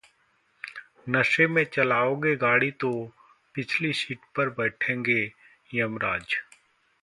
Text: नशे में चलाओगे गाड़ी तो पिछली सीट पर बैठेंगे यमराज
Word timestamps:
नशे 1.09 1.45
में 1.47 1.63
चलाओगे 1.65 2.35
गाड़ी 2.35 2.71
तो 2.71 2.91
पिछली 3.55 3.93
सीट 3.93 4.19
पर 4.35 4.49
बैठेंगे 4.49 5.21
यमराज 5.75 6.35